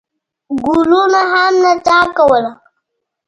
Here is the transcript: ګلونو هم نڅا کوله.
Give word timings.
ګلونو 0.63 1.21
هم 1.31 1.53
نڅا 1.63 1.99
کوله. 2.17 2.51